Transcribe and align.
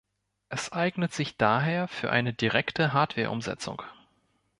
Es 0.49 0.71
eignet 0.71 1.13
sich 1.13 1.37
daher 1.37 1.87
für 1.87 2.09
eine 2.09 2.33
direkte 2.33 2.91
Hardware-Umsetzung. 2.91 3.83